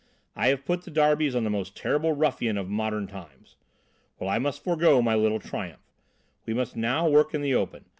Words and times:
I 0.35 0.47
have 0.47 0.65
put 0.65 0.81
the 0.81 0.89
darbies 0.89 1.35
on 1.35 1.43
the 1.43 1.51
most 1.51 1.77
terrible 1.77 2.13
ruffian 2.13 2.57
of 2.57 2.67
modern 2.67 3.05
times.' 3.05 3.55
Well, 4.17 4.31
I 4.31 4.39
must 4.39 4.63
forego 4.63 4.99
my 4.99 5.13
little 5.13 5.39
triumph. 5.39 5.91
We 6.43 6.55
must 6.55 6.75
now 6.75 7.07
work 7.07 7.35
in 7.35 7.41
the 7.43 7.53
open. 7.53 7.85